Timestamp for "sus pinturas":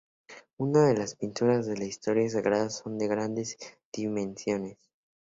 1.05-1.67